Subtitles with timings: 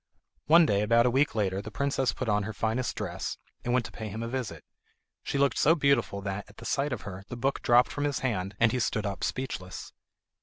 [0.47, 3.85] One day, about a week later, the princess put on her finest dress, and went
[3.85, 4.63] to pay him a visit.
[5.21, 8.21] She looked so beautiful that, at the sight of her, the book dropped from his
[8.25, 9.93] hand, and he stood up speechless.